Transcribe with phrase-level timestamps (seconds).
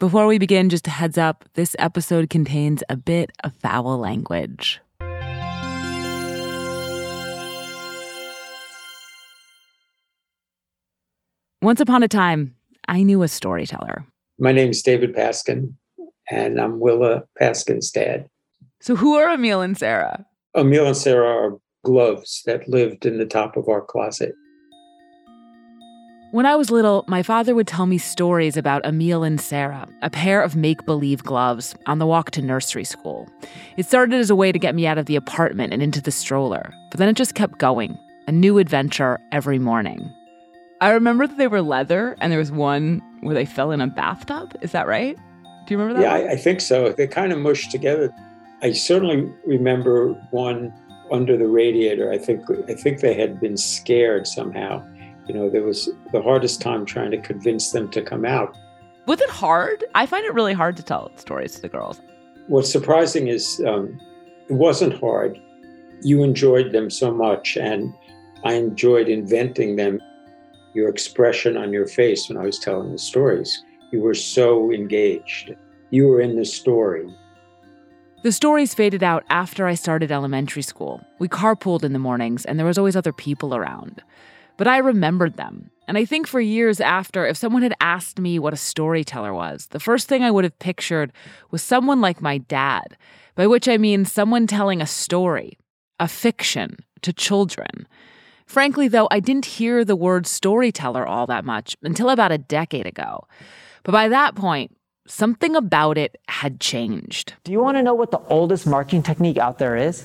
[0.00, 4.80] Before we begin, just a heads up this episode contains a bit of foul language.
[11.60, 12.54] Once upon a time,
[12.86, 14.06] I knew a storyteller.
[14.38, 15.74] My name is David Paskin,
[16.30, 18.30] and I'm Willa Paskin's dad.
[18.80, 20.24] So, who are Emil and Sarah?
[20.56, 24.36] Emil and Sarah are gloves that lived in the top of our closet.
[26.30, 30.10] When I was little, my father would tell me stories about Emil and Sarah, a
[30.10, 33.26] pair of make believe gloves, on the walk to nursery school.
[33.78, 36.10] It started as a way to get me out of the apartment and into the
[36.10, 40.12] stroller, but then it just kept going a new adventure every morning.
[40.82, 43.86] I remember that they were leather, and there was one where they fell in a
[43.86, 44.54] bathtub.
[44.60, 45.16] Is that right?
[45.16, 46.02] Do you remember that?
[46.02, 46.92] Yeah, I, I think so.
[46.92, 48.14] They kind of mushed together.
[48.60, 50.74] I certainly remember one
[51.10, 52.12] under the radiator.
[52.12, 54.86] I think I think they had been scared somehow
[55.28, 58.56] you know, there was the hardest time trying to convince them to come out.
[59.06, 59.84] Was it hard?
[59.94, 62.00] I find it really hard to tell stories to the girls.
[62.46, 64.00] What's surprising is um,
[64.48, 65.38] it wasn't hard.
[66.02, 67.92] You enjoyed them so much, and
[68.44, 70.00] I enjoyed inventing them.
[70.74, 75.54] Your expression on your face when I was telling the stories, you were so engaged.
[75.90, 77.12] You were in the story.
[78.22, 81.02] The stories faded out after I started elementary school.
[81.18, 84.02] We carpooled in the mornings, and there was always other people around
[84.58, 85.70] but I remembered them.
[85.86, 89.68] And I think for years after, if someone had asked me what a storyteller was,
[89.68, 91.14] the first thing I would have pictured
[91.50, 92.98] was someone like my dad,
[93.34, 95.56] by which I mean someone telling a story,
[95.98, 97.88] a fiction, to children.
[98.44, 102.86] Frankly, though, I didn't hear the word storyteller all that much until about a decade
[102.86, 103.26] ago.
[103.82, 107.34] But by that point, something about it had changed.
[107.44, 110.04] Do you want to know what the oldest marketing technique out there is?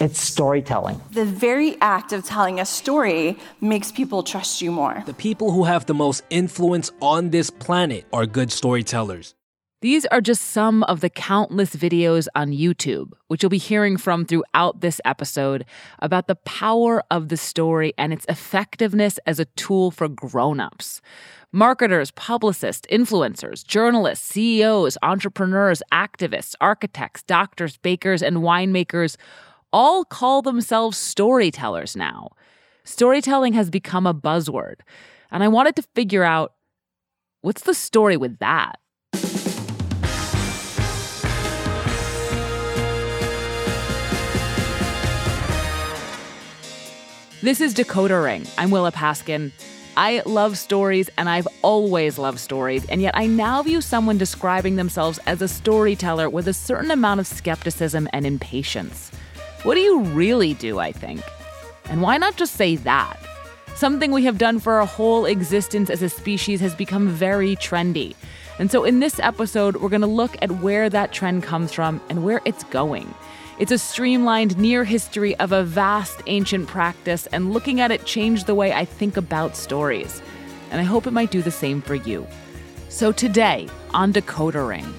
[0.00, 1.00] It's storytelling.
[1.12, 5.02] The very act of telling a story makes people trust you more.
[5.06, 9.34] The people who have the most influence on this planet are good storytellers.
[9.82, 14.24] These are just some of the countless videos on YouTube, which you'll be hearing from
[14.24, 15.66] throughout this episode,
[15.98, 21.02] about the power of the story and its effectiveness as a tool for grown-ups.
[21.52, 29.16] Marketers, publicists, influencers, journalists, CEOs, entrepreneurs, activists, architects, doctors, bakers, and winemakers
[29.72, 32.30] all call themselves storytellers now.
[32.84, 34.76] Storytelling has become a buzzword.
[35.30, 36.54] And I wanted to figure out
[37.40, 38.78] what's the story with that?
[47.42, 48.46] This is Decoder Ring.
[48.58, 49.52] I'm Willa Paskin.
[49.96, 54.76] I love stories and I've always loved stories, and yet I now view someone describing
[54.76, 59.10] themselves as a storyteller with a certain amount of skepticism and impatience.
[59.66, 61.20] What do you really do, I think?
[61.86, 63.18] And why not just say that?
[63.74, 68.14] Something we have done for our whole existence as a species has become very trendy.
[68.60, 72.00] And so, in this episode, we're going to look at where that trend comes from
[72.08, 73.12] and where it's going.
[73.58, 78.46] It's a streamlined near history of a vast ancient practice, and looking at it changed
[78.46, 80.22] the way I think about stories.
[80.70, 82.24] And I hope it might do the same for you.
[82.88, 84.94] So, today on Decoder Ring,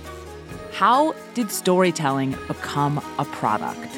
[0.74, 3.98] how did storytelling become a product?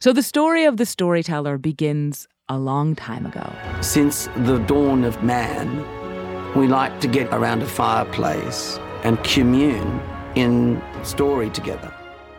[0.00, 3.52] So the story of the storyteller begins a long time ago.
[3.82, 5.84] Since the dawn of man,
[6.54, 10.00] we like to get around a fireplace and commune
[10.36, 11.92] in story together.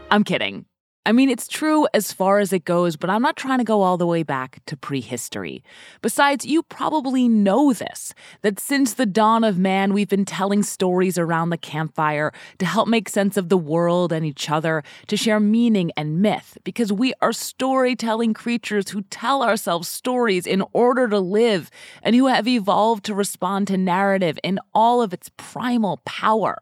[0.10, 0.66] I'm kidding.
[1.04, 3.82] I mean, it's true as far as it goes, but I'm not trying to go
[3.82, 5.64] all the way back to prehistory.
[6.04, 8.14] Besides, you probably know this
[8.44, 12.88] that since the dawn of man, we've been telling stories around the campfire to help
[12.88, 17.16] make sense of the world and each other, to share meaning and myth, because we
[17.20, 21.72] are storytelling creatures who tell ourselves stories in order to live
[22.04, 26.60] and who have evolved to respond to narrative in all of its primal power.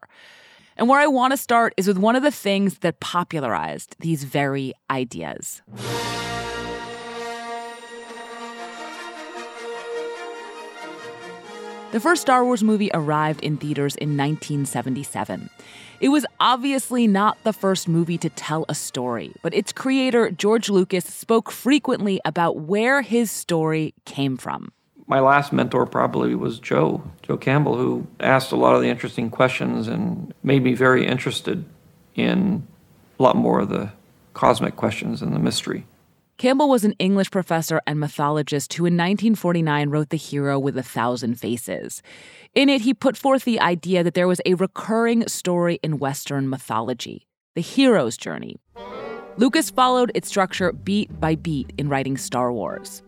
[0.80, 4.24] And where I want to start is with one of the things that popularized these
[4.24, 5.60] very ideas.
[11.92, 15.50] The first Star Wars movie arrived in theaters in 1977.
[16.00, 20.70] It was obviously not the first movie to tell a story, but its creator, George
[20.70, 24.72] Lucas, spoke frequently about where his story came from.
[25.10, 29.28] My last mentor probably was Joe, Joe Campbell, who asked a lot of the interesting
[29.28, 31.64] questions and made me very interested
[32.14, 32.64] in
[33.18, 33.90] a lot more of the
[34.34, 35.84] cosmic questions and the mystery.
[36.38, 40.82] Campbell was an English professor and mythologist who in 1949 wrote The Hero with a
[40.84, 42.02] Thousand Faces.
[42.54, 46.48] In it, he put forth the idea that there was a recurring story in Western
[46.48, 47.26] mythology
[47.56, 48.60] the hero's journey.
[49.38, 53.02] Lucas followed its structure beat by beat in writing Star Wars.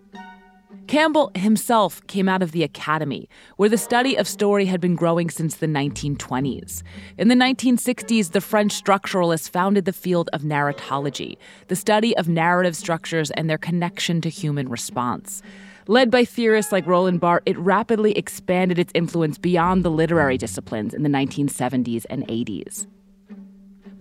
[0.93, 5.31] Campbell himself came out of the academy, where the study of story had been growing
[5.31, 6.83] since the 1920s.
[7.17, 12.77] In the 1960s, the French structuralists founded the field of narratology, the study of narrative
[12.77, 15.41] structures and their connection to human response.
[15.87, 20.93] Led by theorists like Roland Barthes, it rapidly expanded its influence beyond the literary disciplines
[20.93, 22.87] in the 1970s and 80s.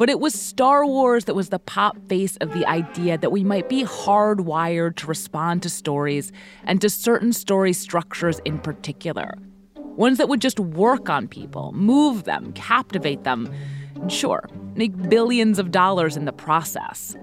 [0.02, 3.44] But it was Star Wars that was the pop face of the idea that we
[3.44, 6.32] might be hardwired to respond to stories
[6.64, 9.38] and to certain story structures in particular.
[9.76, 13.48] Ones that would just work on people, move them, captivate them,
[13.94, 17.16] and sure, make billions of dollars in the process.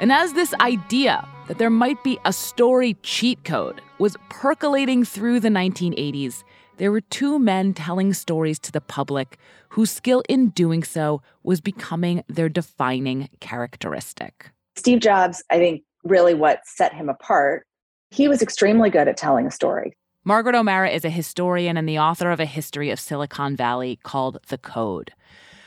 [0.00, 5.40] And as this idea that there might be a story cheat code was percolating through
[5.40, 6.44] the 1980s,
[6.82, 9.38] there were two men telling stories to the public
[9.68, 14.50] whose skill in doing so was becoming their defining characteristic.
[14.74, 17.68] Steve Jobs, I think, really what set him apart.
[18.10, 19.92] He was extremely good at telling a story.
[20.24, 24.38] Margaret O'Mara is a historian and the author of a history of Silicon Valley called
[24.48, 25.12] The Code.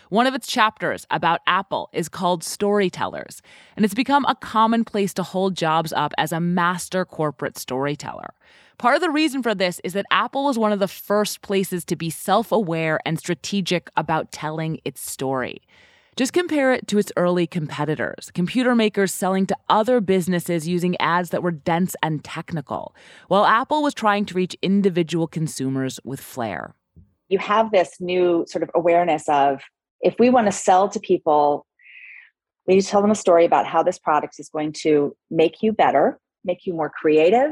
[0.10, 3.42] One of its chapters about Apple is called Storytellers,
[3.78, 8.34] and it's become a common place to hold Jobs up as a master corporate storyteller.
[8.78, 11.86] Part of the reason for this is that Apple was one of the first places
[11.86, 15.62] to be self aware and strategic about telling its story.
[16.18, 21.30] Just compare it to its early competitors, computer makers selling to other businesses using ads
[21.32, 22.96] that were dense and technical,
[23.28, 26.74] while Apple was trying to reach individual consumers with flair.
[27.28, 29.62] You have this new sort of awareness of
[30.02, 31.66] if we want to sell to people,
[32.68, 35.62] we need to tell them a story about how this product is going to make
[35.62, 37.52] you better, make you more creative,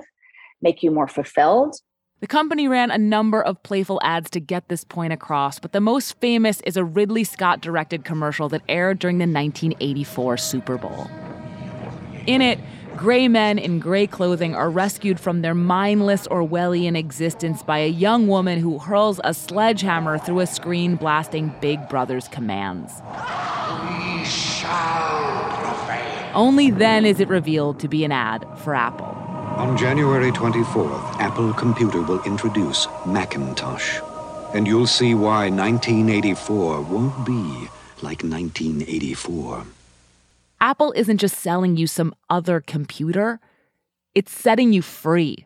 [0.64, 1.76] make you more fulfilled.
[2.22, 5.82] The company ran a number of playful ads to get this point across, but the
[5.82, 11.08] most famous is a Ridley Scott directed commercial that aired during the 1984 Super Bowl.
[12.26, 12.60] In it,
[12.96, 18.30] gray men in gray clothing are rescued from their mindless Orwellian existence by a young
[18.30, 22.94] woman who hurls a sledgehammer through a screen blasting Big Brother's commands.
[26.34, 29.23] Only then is it revealed to be an ad for Apple.
[29.58, 34.00] On January 24th, Apple Computer will introduce Macintosh.
[34.52, 37.70] And you'll see why 1984 won't be
[38.02, 39.64] like 1984.
[40.60, 43.40] Apple isn't just selling you some other computer,
[44.16, 45.46] it's setting you free.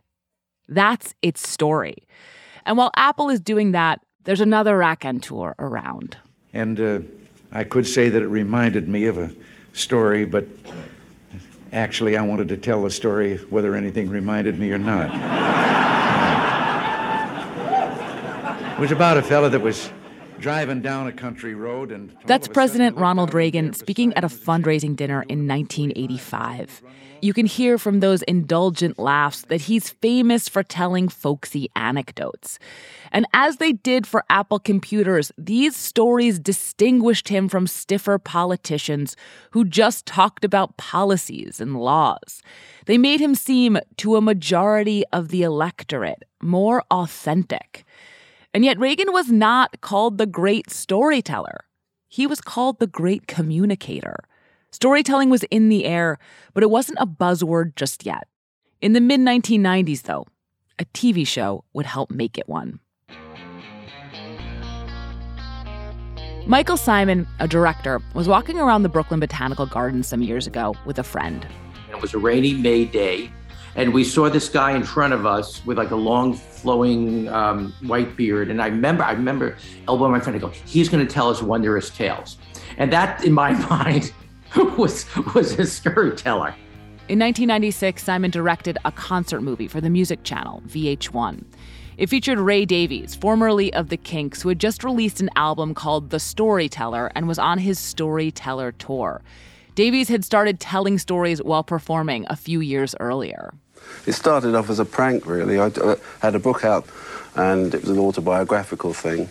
[0.69, 2.07] That's its story.
[2.65, 6.17] And while Apple is doing that, there's another raconteur around.
[6.53, 6.99] And uh,
[7.51, 9.31] I could say that it reminded me of a
[9.73, 10.45] story, but
[11.73, 15.07] Actually, I wanted to tell the story whether anything reminded me or not.
[18.73, 19.89] it was about a fella that was
[20.39, 25.23] driving down a country road and That's President Ronald Reagan speaking at a fundraising dinner
[25.23, 26.83] in 1985.
[27.21, 32.59] You can hear from those indulgent laughs that he's famous for telling folksy anecdotes.
[33.11, 39.15] And as they did for Apple computers, these stories distinguished him from stiffer politicians
[39.51, 42.41] who just talked about policies and laws.
[42.85, 47.83] They made him seem, to a majority of the electorate, more authentic.
[48.57, 51.65] And yet, Reagan was not called the great storyteller.
[52.07, 54.15] He was called the great communicator.
[54.71, 56.17] Storytelling was in the air,
[56.55, 58.27] but it wasn't a buzzword just yet.
[58.81, 60.25] In the mid 1990s, though,
[60.79, 62.79] a TV show would help make it one.
[66.47, 70.97] Michael Simon, a director, was walking around the Brooklyn Botanical Gardens some years ago with
[70.97, 71.45] a friend.
[71.91, 73.29] It was a rainy May day,
[73.77, 77.73] and we saw this guy in front of us with like a long, flowing um,
[77.83, 78.49] white beard.
[78.49, 79.55] And I remember, I remember
[79.87, 82.37] elbowing my friend to go, "He's going to tell us wondrous tales,"
[82.77, 84.11] and that, in my mind,
[84.77, 86.53] was was a storyteller.
[87.07, 91.45] In 1996, Simon directed a concert movie for the Music Channel, VH1.
[91.97, 96.09] It featured Ray Davies, formerly of the Kinks, who had just released an album called
[96.09, 99.21] The Storyteller and was on his Storyteller tour.
[99.73, 103.53] Davies had started telling stories while performing a few years earlier.
[104.05, 105.59] It started off as a prank, really.
[105.59, 106.85] I uh, had a book out,
[107.35, 109.29] and it was an autobiographical thing.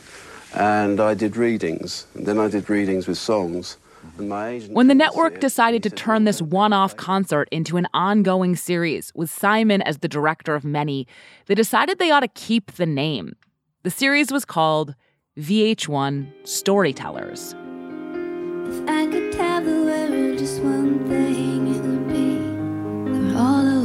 [0.55, 2.07] And I did readings.
[2.15, 3.77] And then I did readings with songs.
[4.17, 9.31] When the network decided to turn this one off concert into an ongoing series with
[9.31, 11.07] Simon as the director of many,
[11.47, 13.37] they decided they ought to keep the name.
[13.83, 14.95] The series was called
[15.39, 17.55] VH1 Storytellers.
[18.69, 22.37] If I could tell the world just one thing, it would be
[23.11, 23.76] we're all okay.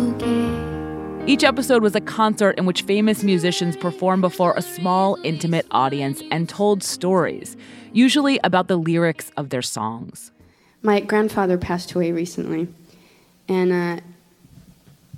[1.28, 6.24] Each episode was a concert in which famous musicians performed before a small, intimate audience
[6.32, 7.56] and told stories
[7.94, 10.32] usually about the lyrics of their songs.
[10.82, 12.68] My grandfather passed away recently,
[13.48, 14.01] and uh,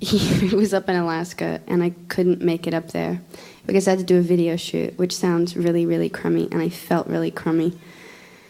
[0.00, 3.22] he was up in Alaska, and I couldn't make it up there
[3.66, 6.68] because I had to do a video shoot, which sounds really, really crummy, and I
[6.68, 7.78] felt really crummy.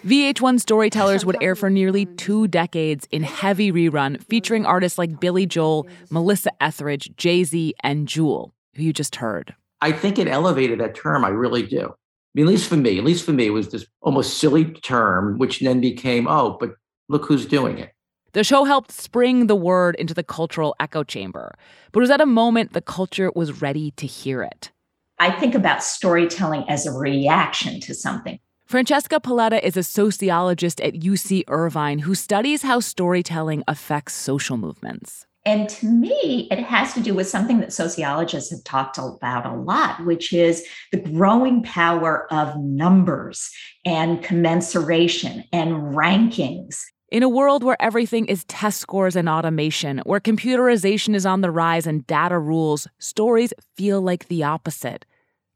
[0.04, 5.46] VH1 Storytellers would air for nearly two decades in heavy rerun, featuring artists like Billy
[5.46, 9.54] Joel, Melissa Etheridge, Jay Z, and Jewel, who you just heard.
[9.80, 11.24] I think it elevated that term.
[11.24, 11.86] I really do.
[11.86, 11.94] I
[12.34, 15.38] mean, at least for me, at least for me, it was this almost silly term,
[15.38, 16.74] which then became, oh, but
[17.08, 17.92] look who's doing it.
[18.32, 21.54] The show helped spring the word into the cultural echo chamber,
[21.92, 24.70] but it was at a moment the culture was ready to hear it.
[25.18, 28.38] I think about storytelling as a reaction to something.
[28.66, 35.26] Francesca Polletta is a sociologist at UC Irvine who studies how storytelling affects social movements.
[35.44, 39.54] And to me, it has to do with something that sociologists have talked about a
[39.54, 43.50] lot, which is the growing power of numbers
[43.84, 46.80] and commensuration and rankings.
[47.10, 51.50] In a world where everything is test scores and automation, where computerization is on the
[51.50, 55.04] rise and data rules, stories feel like the opposite,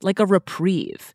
[0.03, 1.15] like a reprieve.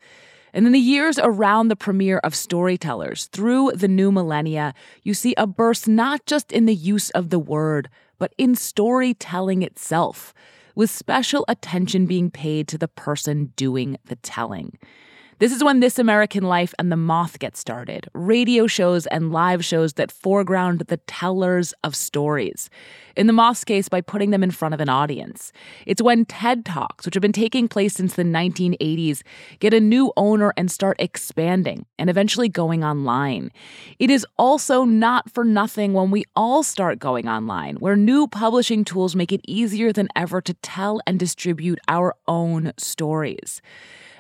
[0.54, 5.34] And in the years around the premiere of Storytellers, through the new millennia, you see
[5.36, 10.32] a burst not just in the use of the word, but in storytelling itself,
[10.76, 14.78] with special attention being paid to the person doing the telling.
[15.40, 19.66] This is when This American Life and The Moth get started radio shows and live
[19.66, 22.70] shows that foreground the tellers of stories.
[23.16, 25.52] In The Moth's case, by putting them in front of an audience.
[25.88, 29.24] It's when TED Talks, which have been taking place since the 1980s,
[29.60, 33.52] get a new owner and start expanding and eventually going online.
[33.98, 38.86] It is also not for nothing when we all start going online, where new publishing
[38.86, 43.62] tools make it easier than ever to tell and distribute our own stories.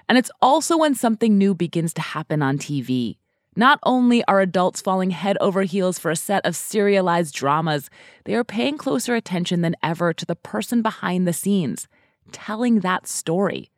[0.08, 3.18] And it's also when something new begins to happen on TV.
[3.56, 7.90] Not only are adults falling head over heels for a set of serialized dramas,
[8.26, 11.88] they are paying closer attention than ever to the person behind the scenes,
[12.32, 13.70] telling that story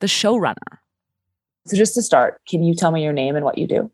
[0.00, 0.78] the showrunner.
[1.66, 3.90] So, just to start, can you tell me your name and what you do?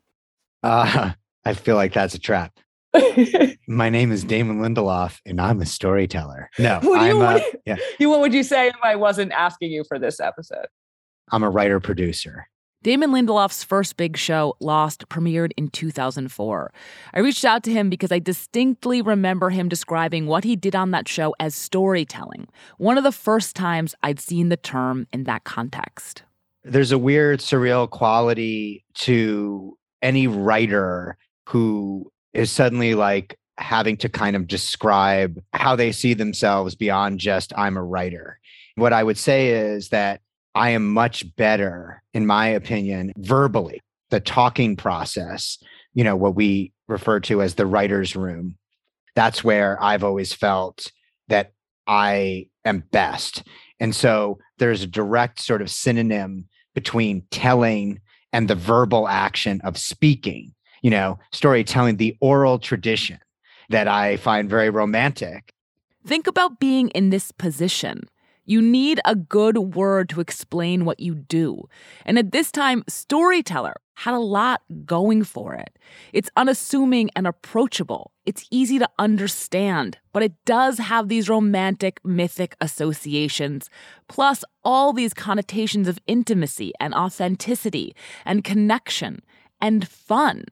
[0.63, 1.11] Uh,
[1.45, 2.57] I feel like that's a trap.
[3.67, 6.49] My name is Damon Lindelof, and I'm a storyteller.
[6.57, 7.75] No, what, I'm you, a, what, yeah.
[7.99, 10.67] you, what would you say if I wasn't asking you for this episode?
[11.31, 12.47] I'm a writer producer.
[12.85, 16.71] Damon Lindelof's first big show, Lost, premiered in 2004.
[17.15, 20.91] I reached out to him because I distinctly remember him describing what he did on
[20.91, 25.45] that show as storytelling, one of the first times I'd seen the term in that
[25.45, 26.21] context.
[26.63, 31.17] There's a weird, surreal quality to any writer
[31.49, 37.51] who is suddenly like having to kind of describe how they see themselves beyond just,
[37.57, 38.39] I'm a writer.
[38.75, 40.21] What I would say is that
[40.55, 43.81] I am much better, in my opinion, verbally.
[44.09, 45.57] The talking process,
[45.93, 48.57] you know, what we refer to as the writer's room,
[49.15, 50.91] that's where I've always felt
[51.27, 51.51] that
[51.87, 53.43] I am best.
[53.79, 57.99] And so there's a direct sort of synonym between telling
[58.31, 63.19] and the verbal action of speaking, you know, storytelling, the oral tradition
[63.69, 65.53] that I find very romantic.
[66.05, 68.09] Think about being in this position
[68.45, 71.67] you need a good word to explain what you do.
[72.05, 75.77] And at this time, Storyteller had a lot going for it.
[76.11, 78.11] It's unassuming and approachable.
[78.25, 83.69] It's easy to understand, but it does have these romantic, mythic associations,
[84.07, 89.21] plus all these connotations of intimacy and authenticity and connection
[89.61, 90.43] and fun.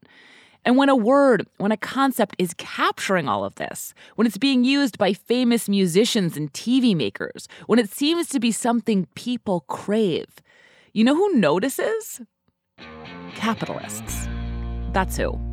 [0.65, 4.63] And when a word, when a concept is capturing all of this, when it's being
[4.63, 10.27] used by famous musicians and TV makers, when it seems to be something people crave,
[10.93, 12.21] you know who notices?
[13.35, 14.27] Capitalists.
[14.93, 15.52] That's who.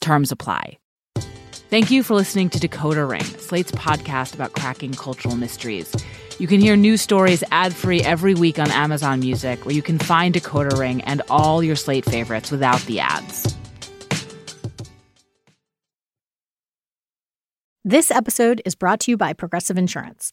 [0.00, 0.78] Terms apply.
[1.70, 5.94] Thank you for listening to Decoder Ring, Slate's podcast about cracking cultural mysteries.
[6.40, 9.98] You can hear new stories ad free every week on Amazon Music, where you can
[9.98, 13.56] find Decoder Ring and all your Slate favorites without the ads.
[17.84, 20.32] This episode is brought to you by Progressive Insurance.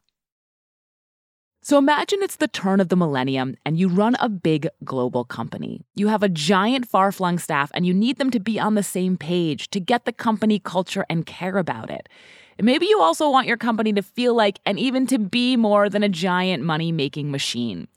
[1.63, 5.81] So imagine it's the turn of the millennium and you run a big global company.
[5.93, 8.81] You have a giant far flung staff and you need them to be on the
[8.81, 12.09] same page to get the company culture and care about it.
[12.59, 16.01] Maybe you also want your company to feel like and even to be more than
[16.01, 17.87] a giant money making machine.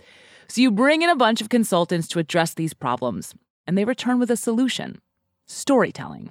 [0.47, 3.35] So you bring in a bunch of consultants to address these problems,
[3.67, 5.01] and they return with a solution
[5.47, 6.31] storytelling.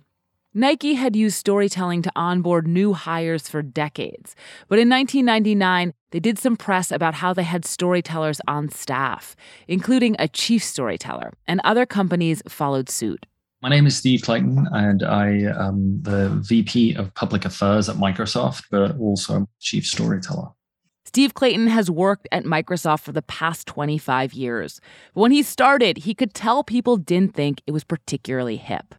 [0.55, 4.35] Nike had used storytelling to onboard new hires for decades,
[4.67, 9.35] but in 1999, they did some press about how they had storytellers on staff,
[9.67, 13.25] including a chief storyteller, and other companies followed suit.
[13.63, 18.65] My name is Steve Clayton, and I am the VP of Public Affairs at Microsoft,
[18.69, 20.49] but also Chief Storyteller.
[21.03, 24.79] Steve Clayton has worked at Microsoft for the past 25 years.
[25.15, 28.93] But when he started, he could tell people didn't think it was particularly hip.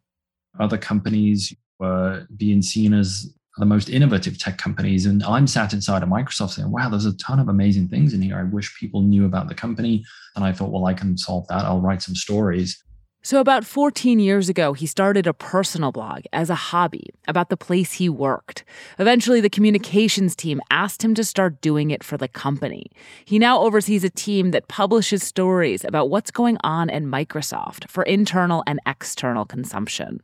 [0.58, 5.06] Other companies were being seen as the most innovative tech companies.
[5.06, 8.20] And I'm sat inside of Microsoft saying, wow, there's a ton of amazing things in
[8.20, 8.38] here.
[8.38, 10.04] I wish people knew about the company.
[10.34, 11.64] And I thought, well, I can solve that.
[11.64, 12.82] I'll write some stories.
[13.26, 17.56] So, about 14 years ago, he started a personal blog as a hobby about the
[17.56, 18.64] place he worked.
[18.98, 22.90] Eventually, the communications team asked him to start doing it for the company.
[23.24, 28.02] He now oversees a team that publishes stories about what's going on at Microsoft for
[28.02, 30.20] internal and external consumption.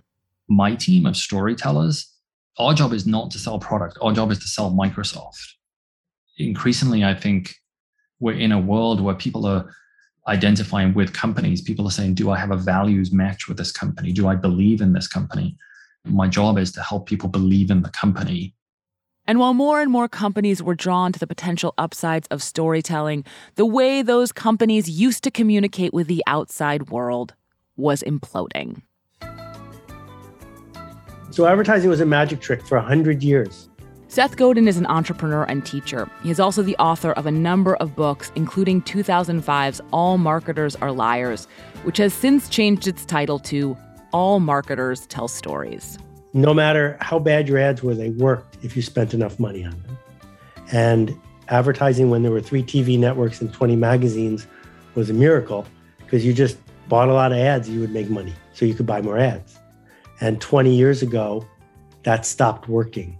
[0.47, 2.10] My team of storytellers,
[2.61, 5.55] our job is not to sell product, our job is to sell Microsoft.
[6.39, 7.55] Increasingly, I think
[8.21, 9.73] we're in a world where people are
[10.29, 14.13] identifying with companies, people are saying, Do I have a values match with this company?
[14.13, 15.57] Do I believe in this company?
[16.05, 18.55] My job is to help people believe in the company.
[19.27, 23.67] And while more and more companies were drawn to the potential upsides of storytelling, the
[23.67, 27.35] way those companies used to communicate with the outside world
[27.77, 28.83] was imploding.
[31.31, 33.69] So, advertising was a magic trick for 100 years.
[34.09, 36.11] Seth Godin is an entrepreneur and teacher.
[36.25, 40.91] He is also the author of a number of books, including 2005's All Marketers Are
[40.91, 41.47] Liars,
[41.85, 43.77] which has since changed its title to
[44.13, 45.97] All Marketers Tell Stories.
[46.33, 49.81] No matter how bad your ads were, they worked if you spent enough money on
[49.83, 49.99] them.
[50.73, 51.17] And
[51.47, 54.49] advertising when there were three TV networks and 20 magazines
[54.97, 55.65] was a miracle
[55.99, 58.35] because you just bought a lot of ads, you would make money.
[58.53, 59.60] So you could buy more ads.
[60.21, 61.47] And 20 years ago,
[62.03, 63.19] that stopped working.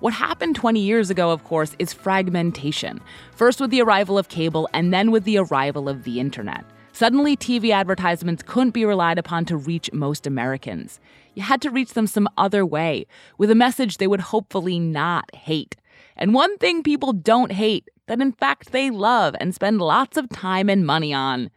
[0.00, 3.00] What happened 20 years ago, of course, is fragmentation.
[3.32, 6.64] First with the arrival of cable, and then with the arrival of the internet.
[6.92, 10.98] Suddenly, TV advertisements couldn't be relied upon to reach most Americans.
[11.34, 13.06] You had to reach them some other way,
[13.38, 15.76] with a message they would hopefully not hate.
[16.16, 20.28] And one thing people don't hate, that in fact they love and spend lots of
[20.30, 21.50] time and money on,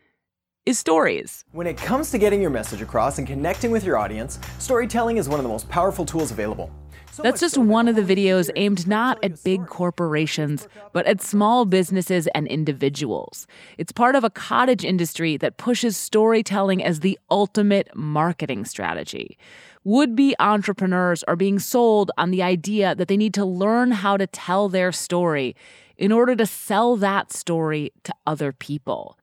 [0.65, 1.43] is stories.
[1.53, 5.27] When it comes to getting your message across and connecting with your audience, storytelling is
[5.27, 6.69] one of the most powerful tools available.
[7.17, 12.27] That's just one of the videos aimed not at big corporations, but at small businesses
[12.27, 13.47] and individuals.
[13.79, 19.37] It's part of a cottage industry that pushes storytelling as the ultimate marketing strategy.
[19.83, 24.15] Would be entrepreneurs are being sold on the idea that they need to learn how
[24.15, 25.55] to tell their story
[25.97, 29.17] in order to sell that story to other people.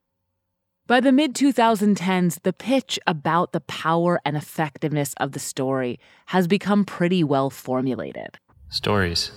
[0.88, 6.46] By the mid 2010s, the pitch about the power and effectiveness of the story has
[6.46, 8.38] become pretty well formulated.
[8.70, 9.31] Stories.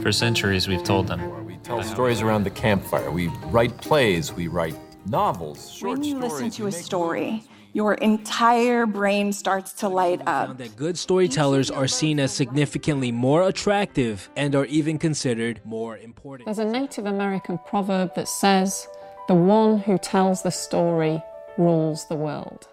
[0.00, 1.44] For centuries, we've told them.
[1.46, 3.10] We tell stories around the campfire.
[3.10, 4.32] We write plays.
[4.32, 6.32] We write novels, short when you stories.
[6.32, 10.58] listen to a story, your entire brain starts to light up.
[10.58, 16.46] that good storytellers are seen as significantly more attractive and are even considered more important.
[16.46, 18.86] There's a Native American proverb that says,
[19.28, 21.22] The one who tells the story
[21.58, 22.66] rules the world.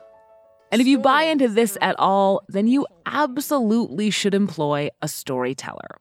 [0.71, 5.99] And if you buy into this at all, then you absolutely should employ a storyteller.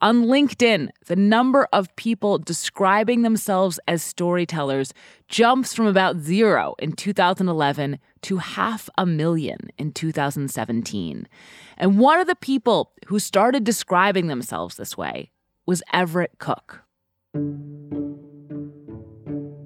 [0.00, 4.92] On LinkedIn, the number of people describing themselves as storytellers
[5.28, 11.28] jumps from about zero in 2011 to half a million in 2017.
[11.76, 15.30] And one of the people who started describing themselves this way
[15.64, 16.82] was Everett Cook.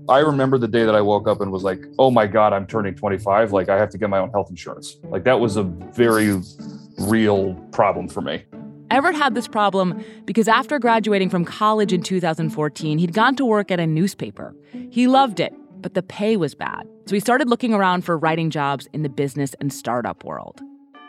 [0.08, 2.66] I remember the day that I woke up and was like, oh my God, I'm
[2.66, 3.52] turning 25.
[3.52, 4.96] Like, I have to get my own health insurance.
[5.04, 6.40] Like, that was a very
[6.98, 8.44] real problem for me.
[8.90, 13.72] Everett had this problem because after graduating from college in 2014, he'd gone to work
[13.72, 14.54] at a newspaper.
[14.90, 16.86] He loved it, but the pay was bad.
[17.06, 20.60] So he started looking around for writing jobs in the business and startup world.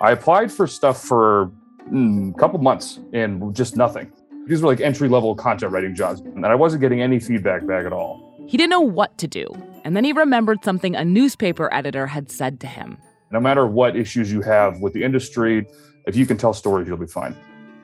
[0.01, 1.51] I applied for stuff for
[1.91, 4.11] mm, a couple months and just nothing.
[4.47, 7.85] These were like entry level content writing jobs, and I wasn't getting any feedback back
[7.85, 8.36] at all.
[8.47, 9.45] He didn't know what to do.
[9.83, 12.97] And then he remembered something a newspaper editor had said to him.
[13.29, 15.67] No matter what issues you have with the industry,
[16.05, 17.35] if you can tell stories, you'll be fine.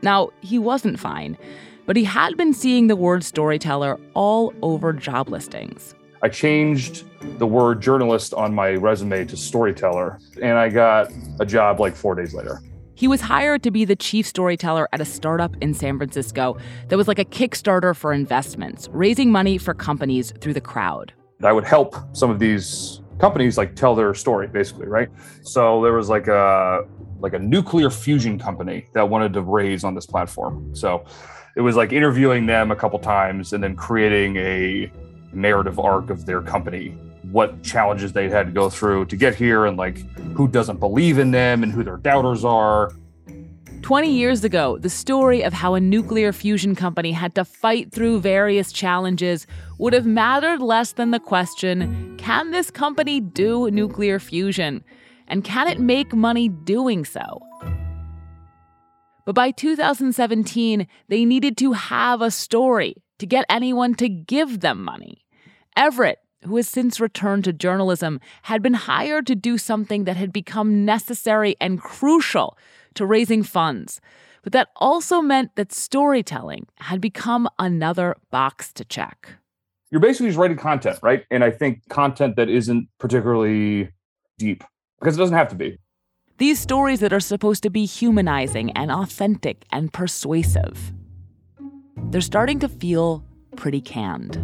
[0.02, 1.38] Now, he wasn't fine,
[1.86, 5.93] but he had been seeing the word storyteller all over job listings.
[6.21, 7.04] I changed
[7.39, 12.15] the word journalist on my resume to storyteller, and I got a job like four
[12.15, 12.62] days later.
[12.95, 16.58] He was hired to be the chief storyteller at a startup in San Francisco
[16.89, 21.13] that was like a Kickstarter for investments, raising money for companies through the crowd.
[21.41, 25.10] I would help some of these companies like tell their story basically, right?
[25.41, 26.86] So there was like a
[27.19, 30.75] like a nuclear fusion company that wanted to raise on this platform.
[30.75, 31.06] So
[31.56, 34.91] it was like interviewing them a couple times and then creating a
[35.32, 36.95] narrative arc of their company
[37.34, 39.98] what challenges they had to go through to get here and like
[40.36, 42.91] who doesn't believe in them and who their doubters are.
[43.82, 48.22] 20 years ago, the story of how a nuclear fusion company had to fight through
[48.22, 49.48] various challenges
[49.80, 54.84] would have mattered less than the question can this company do nuclear fusion?
[55.28, 57.41] And can it make money doing so?
[59.26, 64.84] But by 2017, they needed to have a story to get anyone to give them
[64.84, 65.26] money.
[65.76, 70.32] Everett who has since returned to journalism, had been hired to do something that had
[70.32, 72.58] become necessary and crucial
[72.95, 74.01] to raising funds.
[74.43, 79.38] But that also meant that storytelling had become another box to check.
[79.89, 81.23] You're basically just writing content, right?
[81.32, 83.89] And I think content that isn't particularly
[84.38, 84.63] deep,
[84.99, 85.77] because it doesn't have to be.
[86.39, 90.91] These stories that are supposed to be humanizing and authentic and persuasive,
[92.10, 93.23] they're starting to feel
[93.56, 94.43] pretty canned.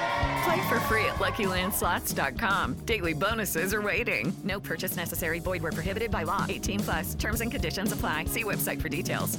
[0.43, 2.85] Play for free at LuckyLandSlots.com.
[2.85, 4.33] Daily bonuses are waiting.
[4.43, 5.39] No purchase necessary.
[5.39, 6.45] Void where prohibited by law.
[6.47, 7.15] 18 plus.
[7.15, 8.25] Terms and conditions apply.
[8.25, 9.37] See website for details.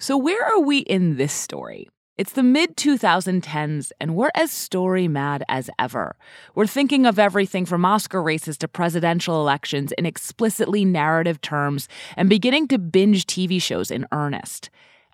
[0.00, 1.88] So where are we in this story?
[2.16, 6.16] It's the mid 2010s, and we're as story mad as ever.
[6.54, 12.28] We're thinking of everything from Oscar races to presidential elections in explicitly narrative terms and
[12.28, 14.70] beginning to binge TV shows in earnest.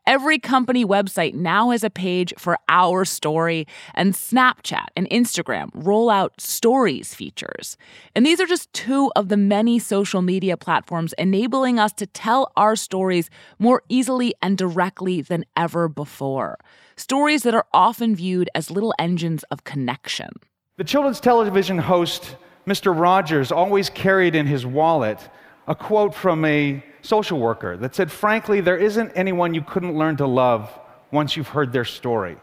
[0.06, 6.10] Every company website now has a page for Our Story, and Snapchat and Instagram roll
[6.10, 7.78] out Stories features.
[8.14, 12.52] And these are just two of the many social media platforms enabling us to tell
[12.54, 16.58] our stories more easily and directly than ever before.
[16.96, 20.28] Stories that are often viewed as little engines of connection.
[20.76, 22.36] The children's television host,
[22.66, 22.94] Mr.
[22.94, 25.18] Rogers, always carried in his wallet
[25.66, 30.16] a quote from a social worker that said, Frankly, there isn't anyone you couldn't learn
[30.16, 30.78] to love
[31.10, 32.36] once you've heard their story.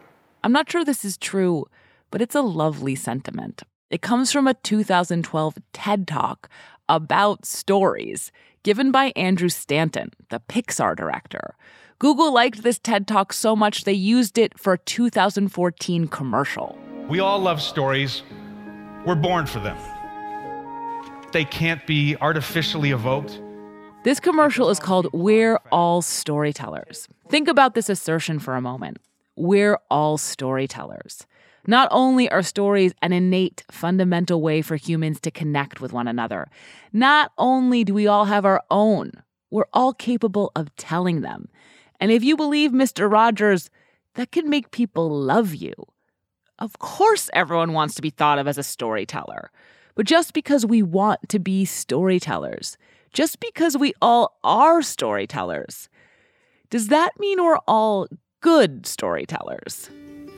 [0.44, 1.66] I'm not sure this is true,
[2.10, 3.62] but it's a lovely sentiment.
[3.90, 6.48] It comes from a 2012 TED Talk
[6.88, 11.56] about stories given by Andrew Stanton, the Pixar director.
[11.98, 16.78] Google liked this TED Talk so much they used it for a 2014 commercial.
[17.08, 18.22] We all love stories.
[19.04, 19.76] We're born for them.
[21.32, 23.41] They can't be artificially evoked.
[24.04, 27.06] This commercial is called We're All Storytellers.
[27.28, 28.98] Think about this assertion for a moment.
[29.36, 31.24] We're all storytellers.
[31.68, 36.48] Not only are stories an innate, fundamental way for humans to connect with one another,
[36.92, 39.12] not only do we all have our own,
[39.52, 41.48] we're all capable of telling them.
[42.00, 43.08] And if you believe Mr.
[43.08, 43.70] Rogers,
[44.14, 45.74] that can make people love you.
[46.58, 49.52] Of course, everyone wants to be thought of as a storyteller.
[49.94, 52.76] But just because we want to be storytellers,
[53.12, 55.88] just because we all are storytellers,
[56.70, 58.08] does that mean we're all
[58.40, 59.90] good storytellers?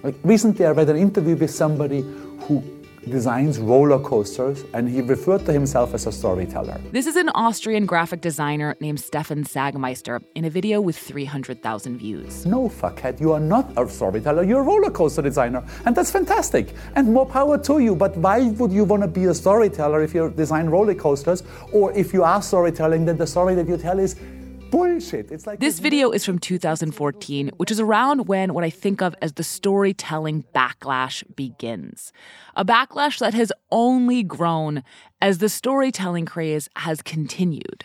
[0.03, 2.01] Like recently, I read an interview with somebody
[2.41, 2.63] who
[3.09, 6.81] designs roller coasters, and he referred to himself as a storyteller.
[6.93, 12.47] This is an Austrian graphic designer named Stefan Sagmeister in a video with 300,000 views.
[12.47, 16.75] No, fuckhead, you are not a storyteller, you're a roller coaster designer, and that's fantastic,
[16.97, 17.95] and more power to you.
[17.95, 21.93] But why would you want to be a storyteller if you design roller coasters, or
[21.93, 24.17] if you are storytelling, then the story that you tell is
[24.71, 25.31] bullshit.
[25.31, 29.15] It's like This video is from 2014, which is around when what I think of
[29.23, 32.13] as the storytelling backlash begins.
[32.57, 34.83] A backlash that has only grown
[35.21, 37.85] as the storytelling craze has continued.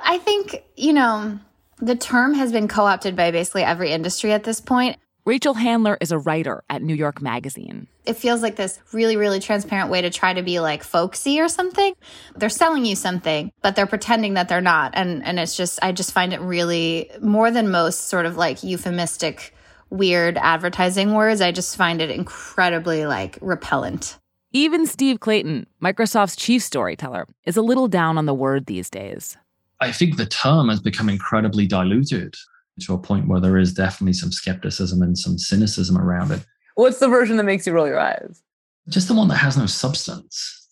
[0.00, 1.38] I think, you know,
[1.78, 4.98] the term has been co opted by basically every industry at this point.
[5.26, 7.86] Rachel Handler is a writer at New York Magazine.
[8.04, 11.48] It feels like this really, really transparent way to try to be like folksy or
[11.48, 11.94] something.
[12.36, 14.92] They're selling you something, but they're pretending that they're not.
[14.94, 18.62] And and it's just I just find it really more than most sort of like
[18.62, 19.54] euphemistic
[19.88, 21.40] weird advertising words.
[21.40, 24.18] I just find it incredibly like repellent.
[24.52, 29.38] Even Steve Clayton, Microsoft's chief storyteller, is a little down on the word these days.
[29.80, 32.36] I think the term has become incredibly diluted
[32.80, 36.44] to a point where there is definitely some skepticism and some cynicism around it.
[36.74, 38.42] What's the version that makes you roll your eyes?
[38.88, 40.68] Just the one that has no substance.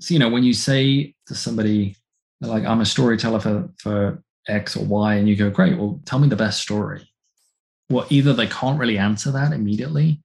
[0.00, 1.96] So, you know, when you say to somebody,
[2.40, 6.18] like, I'm a storyteller for, for X or Y, and you go, great, well, tell
[6.18, 7.08] me the best story.
[7.88, 10.22] Well, either they can't really answer that immediately,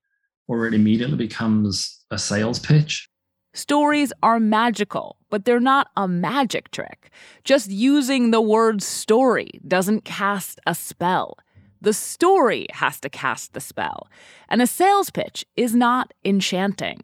[0.48, 3.10] or it immediately becomes a sales pitch.
[3.58, 7.10] Stories are magical, but they're not a magic trick.
[7.44, 11.40] Just using the word story doesn't cast a spell.
[11.82, 14.10] The story has to cast the spell.
[14.48, 17.04] And a sales pitch is not enchanting.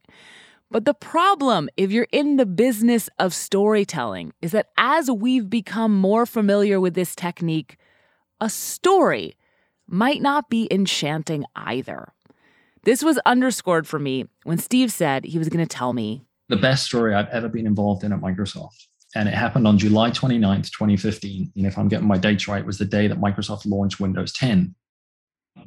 [0.70, 6.00] But the problem, if you're in the business of storytelling, is that as we've become
[6.00, 7.78] more familiar with this technique,
[8.40, 9.36] a story
[9.88, 12.14] might not be enchanting either.
[12.84, 16.58] This was underscored for me when Steve said he was going to tell me the
[16.58, 18.88] best story I've ever been involved in at Microsoft.
[19.16, 21.52] And it happened on July 29th, 2015.
[21.56, 24.74] And if I'm getting my dates right, was the day that Microsoft launched Windows 10.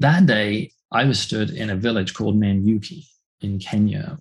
[0.01, 3.05] That day, I was stood in a village called Nanyuki
[3.41, 4.19] in Kenya.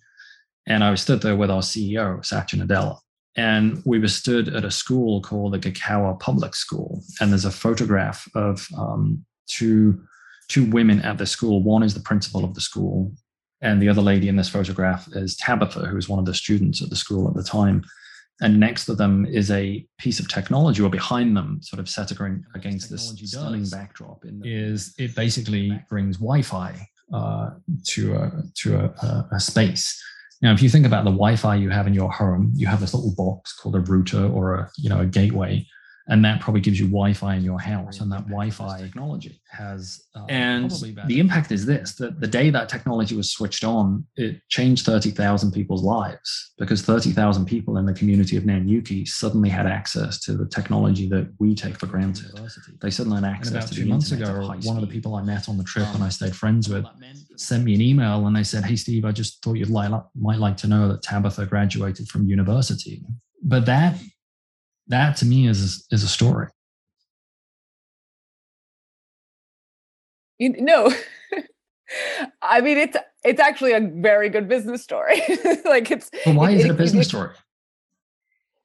[0.67, 2.99] And I was stood there with our CEO, Satya Nadella.
[3.35, 7.01] And we were stood at a school called the Gakawa Public School.
[7.19, 10.01] And there's a photograph of um, two,
[10.47, 11.61] two women at the school.
[11.61, 13.11] One is the principal of the school,
[13.61, 16.81] and the other lady in this photograph is Tabitha, who was one of the students
[16.81, 17.83] at the school at the time.
[18.41, 22.11] And next to them is a piece of technology, or behind them, sort of set
[22.11, 24.25] against this stunning backdrop.
[24.43, 26.75] is it basically brings Wi-Fi
[27.13, 27.51] uh,
[27.85, 30.01] to a to a, a, a space.
[30.41, 32.93] Now, if you think about the Wi-Fi you have in your home, you have this
[32.93, 35.65] little box called a router or a you know a gateway,
[36.07, 40.03] and that probably gives you Wi-Fi in your house, and that Wi-Fi technology has.
[40.15, 40.71] Uh, and
[41.07, 45.09] the impact is this: that the day that technology was switched on, it changed thirty
[45.09, 50.19] thousand people's lives because thirty thousand people in the community of Nanyuki suddenly had access
[50.21, 52.39] to the technology that we take for granted.
[52.81, 53.47] They suddenly had access.
[53.47, 55.87] And about to two months ago, one of the people I met on the trip
[55.95, 56.85] and I stayed friends with
[57.35, 60.39] sent me an email and they said, "Hey, Steve, I just thought you'd like, might
[60.39, 63.01] like to know that Tabitha graduated from university."
[63.41, 63.95] But that
[64.87, 66.47] that to me is is a story
[70.39, 70.91] You no.
[72.41, 75.21] I mean, it's it's actually a very good business story.
[75.65, 76.09] like it's.
[76.25, 77.29] But why it, is it a business it- story?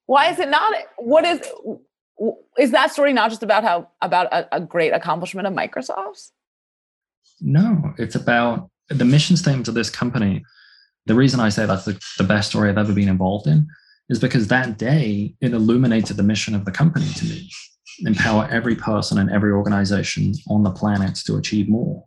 [0.06, 0.74] Why is it not?
[0.96, 1.40] What is
[2.58, 6.32] is that story not just about how about a, a great accomplishment of Microsoft's?
[7.40, 10.44] No, it's about the mission statement of this company.
[11.06, 13.68] The reason I say that's the, the best story I've ever been involved in
[14.10, 17.48] is because that day it illuminated the mission of the company to me
[18.00, 22.04] empower every person and every organization on the planet to achieve more.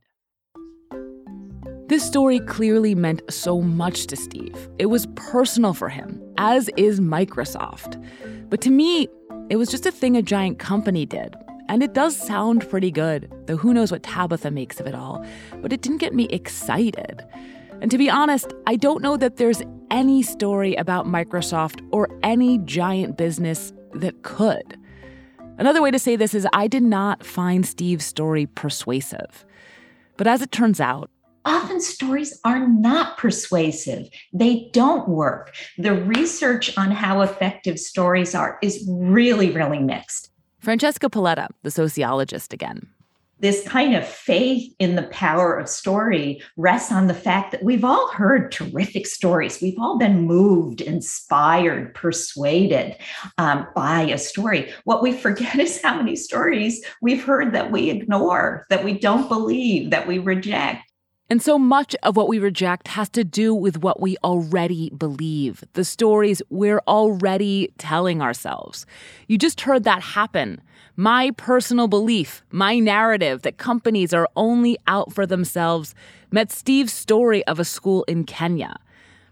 [1.87, 4.69] This story clearly meant so much to Steve.
[4.79, 8.03] It was personal for him, as is Microsoft.
[8.49, 9.07] But to me,
[9.49, 11.35] it was just a thing a giant company did.
[11.69, 15.23] And it does sound pretty good, though who knows what Tabitha makes of it all.
[15.61, 17.23] But it didn't get me excited.
[17.83, 22.59] And to be honest, I don't know that there's any story about Microsoft or any
[22.59, 24.79] giant business that could.
[25.57, 29.45] Another way to say this is I did not find Steve's story persuasive.
[30.15, 31.11] But as it turns out,
[31.43, 34.07] often stories are not persuasive.
[34.31, 35.53] They don't work.
[35.77, 40.31] The research on how effective stories are is really, really mixed.
[40.59, 42.87] Francesca Polletta, the sociologist again.
[43.39, 47.83] This kind of faith in the power of story rests on the fact that we've
[47.83, 49.61] all heard terrific stories.
[49.61, 52.95] We've all been moved, inspired, persuaded
[53.37, 54.71] um, by a story.
[54.85, 59.27] What we forget is how many stories we've heard that we ignore, that we don't
[59.27, 60.83] believe, that we reject.
[61.29, 65.63] And so much of what we reject has to do with what we already believe,
[65.73, 68.85] the stories we're already telling ourselves.
[69.27, 70.61] You just heard that happen.
[70.95, 75.95] My personal belief, my narrative that companies are only out for themselves
[76.29, 78.75] met Steve's story of a school in Kenya.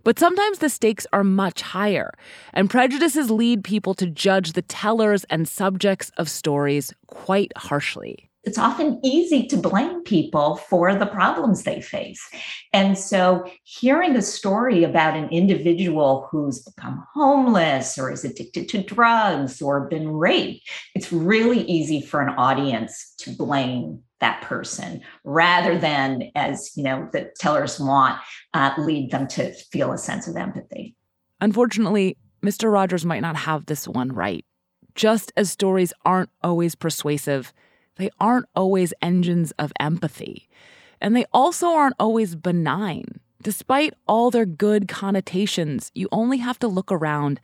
[0.04, 2.14] But sometimes the stakes are much higher,
[2.52, 8.58] and prejudices lead people to judge the tellers and subjects of stories quite harshly it's
[8.58, 12.22] often easy to blame people for the problems they face.
[12.74, 18.84] And so, hearing a story about an individual who's become homeless or is addicted to
[18.84, 25.78] drugs or been raped, it's really easy for an audience to blame that person rather
[25.78, 28.20] than, as you know, the tellers want,
[28.54, 30.96] uh, lead them to feel a sense of empathy.
[31.42, 32.72] Unfortunately, Mr.
[32.72, 34.46] Rogers might not have this one right.
[34.96, 37.54] Just as stories aren't always persuasive,
[38.02, 40.50] they aren't always engines of empathy.
[41.00, 43.20] And they also aren't always benign.
[43.42, 47.40] Despite all their good connotations, you only have to look around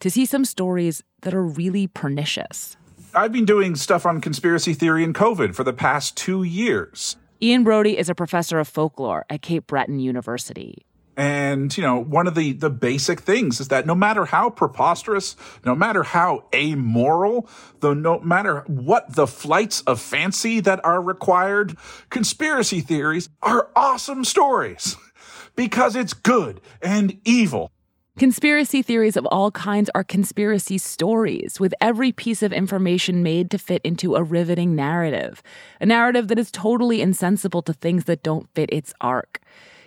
[0.00, 2.76] to see some stories that are really pernicious.
[3.14, 7.16] I've been doing stuff on conspiracy theory and COVID for the past two years.
[7.42, 10.86] Ian Brodie is a professor of folklore at Cape Breton University.
[11.22, 15.36] And, you know, one of the, the basic things is that no matter how preposterous,
[15.64, 21.76] no matter how amoral, though no matter what the flights of fancy that are required,
[22.10, 24.96] conspiracy theories are awesome stories
[25.54, 27.70] because it's good and evil.
[28.18, 33.58] Conspiracy theories of all kinds are conspiracy stories, with every piece of information made to
[33.58, 35.40] fit into a riveting narrative,
[35.80, 39.40] a narrative that is totally insensible to things that don't fit its arc.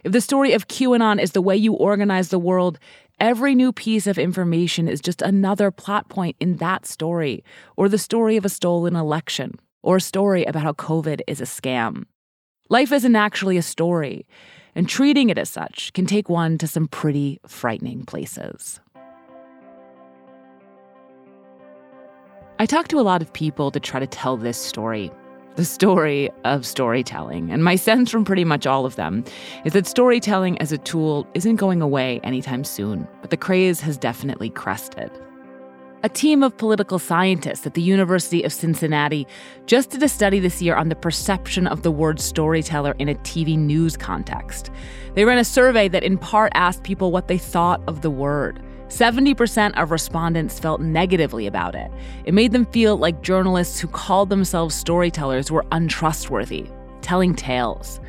[0.06, 2.78] If the story of QAnon is the way you organize the world,
[3.20, 7.44] every new piece of information is just another plot point in that story,
[7.76, 11.46] or the story of a stolen election, or a story about how COVID is a
[11.46, 12.04] scam.
[12.70, 14.28] Life isn't actually a story,
[14.76, 18.80] and treating it as such can take one to some pretty frightening places.
[22.60, 25.12] I talk to a lot of people to try to tell this story,
[25.56, 27.52] the story of storytelling.
[27.52, 29.24] And my sense from pretty much all of them
[29.64, 33.98] is that storytelling as a tool isn't going away anytime soon, but the craze has
[33.98, 35.12] definitely crested.
[36.04, 39.26] A team of political scientists at the University of Cincinnati
[39.66, 43.16] just did a study this year on the perception of the word storyteller in a
[43.16, 44.70] TV news context.
[45.16, 48.62] They ran a survey that in part asked people what they thought of the word.
[48.88, 51.92] 70% of respondents felt negatively about it.
[52.26, 56.70] It made them feel like journalists who called themselves storytellers were untrustworthy,
[57.02, 58.00] telling tales.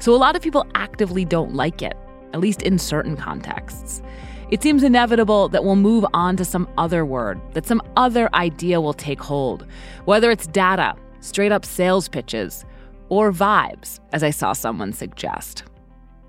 [0.00, 1.96] So a lot of people actively don't like it,
[2.34, 4.02] at least in certain contexts.
[4.50, 8.80] It seems inevitable that we'll move on to some other word, that some other idea
[8.80, 9.66] will take hold,
[10.04, 12.64] whether it's data, straight up sales pitches,
[13.08, 15.64] or vibes, as I saw someone suggest.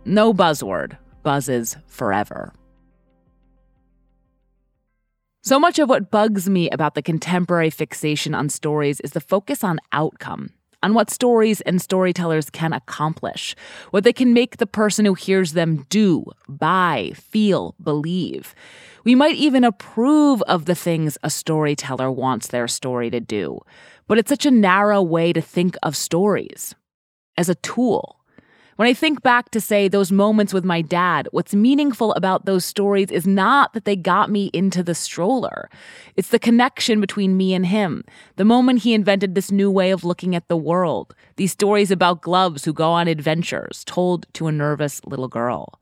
[0.06, 2.54] No buzzword buzzes forever.
[5.42, 9.64] So much of what bugs me about the contemporary fixation on stories is the focus
[9.64, 10.50] on outcome,
[10.84, 13.56] on what stories and storytellers can accomplish,
[13.92, 18.54] what they can make the person who hears them do, buy, feel, believe.
[19.06, 23.60] We might even approve of the things a storyteller wants their story to do,
[24.08, 26.76] but it's such a narrow way to think of stories.
[27.38, 28.19] as a tool.
[28.80, 32.64] When I think back to, say, those moments with my dad, what's meaningful about those
[32.64, 35.70] stories is not that they got me into the stroller.
[36.16, 38.06] It's the connection between me and him.
[38.38, 41.14] The moment he invented this new way of looking at the world.
[41.36, 45.78] These stories about gloves who go on adventures, told to a nervous little girl.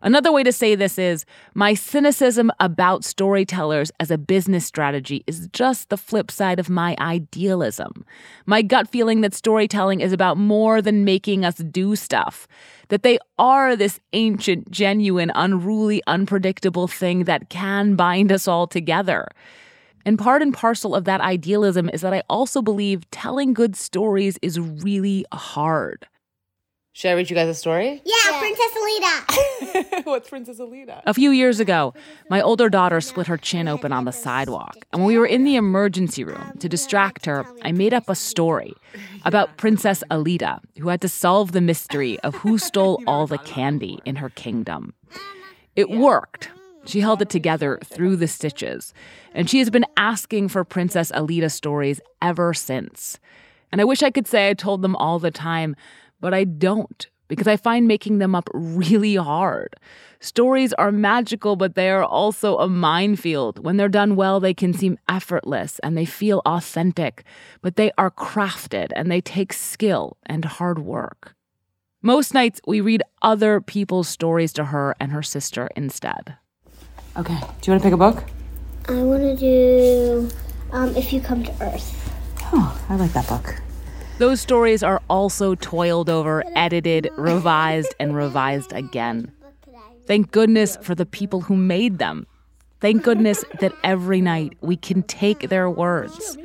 [0.00, 1.24] Another way to say this is
[1.54, 6.96] my cynicism about storytellers as a business strategy is just the flip side of my
[7.00, 8.04] idealism.
[8.46, 12.46] My gut feeling that storytelling is about more than making us do stuff,
[12.88, 19.28] that they are this ancient, genuine, unruly, unpredictable thing that can bind us all together.
[20.04, 24.38] And part and parcel of that idealism is that I also believe telling good stories
[24.42, 26.06] is really hard.
[26.98, 28.02] Should I read you guys a story?
[28.04, 30.04] Yeah, Princess Alita.
[30.04, 31.00] What's Princess Alita?
[31.06, 31.94] A few years ago,
[32.28, 34.76] my older daughter split her chin open on the sidewalk.
[34.92, 38.16] And when we were in the emergency room, to distract her, I made up a
[38.16, 38.74] story
[39.24, 44.00] about Princess Alita, who had to solve the mystery of who stole all the candy
[44.04, 44.92] in her kingdom.
[45.76, 46.50] It worked.
[46.84, 48.92] She held it together through the stitches.
[49.34, 53.20] And she has been asking for Princess Alita stories ever since.
[53.70, 55.76] And I wish I could say I told them all the time,
[56.20, 59.76] but I don't because I find making them up really hard.
[60.20, 63.62] Stories are magical, but they are also a minefield.
[63.62, 67.24] When they're done well, they can seem effortless and they feel authentic,
[67.60, 71.34] but they are crafted and they take skill and hard work.
[72.02, 76.36] Most nights, we read other people's stories to her and her sister instead.
[77.16, 78.24] Okay, do you want to pick a book?
[78.88, 80.30] I want to do
[80.72, 81.94] um, If You Come to Earth.
[82.52, 83.60] Oh, I like that book.
[84.18, 89.30] Those stories are also toiled over, edited, revised, and revised again.
[90.06, 92.26] Thank goodness for the people who made them.
[92.80, 96.36] Thank goodness that every night we can take their words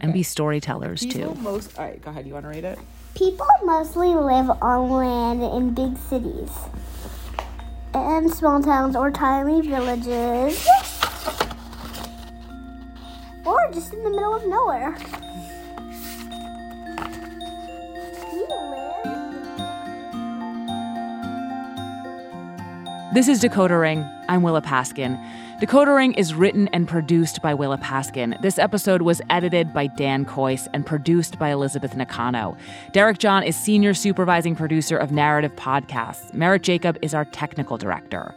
[0.00, 1.34] and be storytellers too.
[1.40, 2.28] Most, all right, go ahead.
[2.28, 2.78] You want to read it?
[3.16, 6.50] People mostly live on land in big cities
[7.92, 10.64] and small towns or tiny villages
[13.44, 14.96] or just in the middle of nowhere.
[23.12, 24.08] This is Decoder Ring.
[24.28, 25.20] I'm Willa Paskin.
[25.60, 28.40] Decoder Ring is written and produced by Willa Paskin.
[28.40, 32.56] This episode was edited by Dan Kois and produced by Elizabeth Nakano.
[32.92, 36.32] Derek John is senior supervising producer of narrative podcasts.
[36.32, 38.32] Merritt Jacob is our technical director.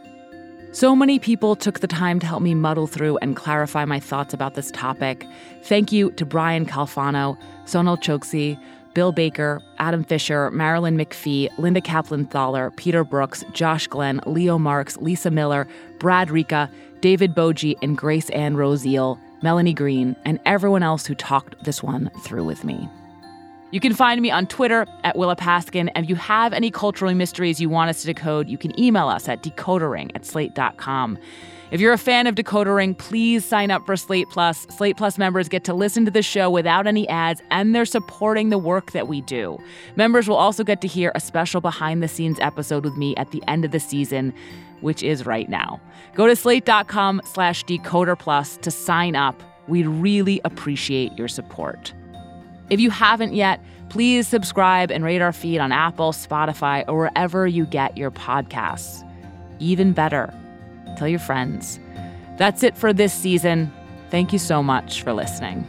[0.72, 4.34] So many people took the time to help me muddle through and clarify my thoughts
[4.34, 5.24] about this topic.
[5.62, 8.58] Thank you to Brian Calfano, Sonal Chokshi,
[8.94, 14.96] Bill Baker, Adam Fisher, Marilyn McPhee, Linda Kaplan Thaler, Peter Brooks, Josh Glenn, Leo Marks,
[14.98, 15.66] Lisa Miller,
[15.98, 16.70] Brad Rika,
[17.00, 22.10] David Boje, and Grace Ann Rosile, Melanie Green, and everyone else who talked this one
[22.22, 22.88] through with me.
[23.72, 27.12] You can find me on Twitter at Willa Paskin, and if you have any cultural
[27.12, 31.18] mysteries you want us to decode, you can email us at decodering at slate.com.
[31.74, 34.64] If you're a fan of Decoder Ring, please sign up for Slate Plus.
[34.70, 38.50] Slate Plus members get to listen to the show without any ads, and they're supporting
[38.50, 39.58] the work that we do.
[39.96, 43.32] Members will also get to hear a special behind the scenes episode with me at
[43.32, 44.32] the end of the season,
[44.82, 45.80] which is right now.
[46.14, 49.42] Go to slate.com slash decoder plus to sign up.
[49.66, 51.92] We'd really appreciate your support.
[52.70, 57.48] If you haven't yet, please subscribe and rate our feed on Apple, Spotify, or wherever
[57.48, 59.02] you get your podcasts.
[59.58, 60.32] Even better,
[60.96, 61.80] Tell your friends.
[62.36, 63.72] That's it for this season.
[64.10, 65.66] Thank you so much for listening.